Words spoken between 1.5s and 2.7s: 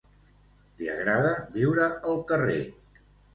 viure al carrer.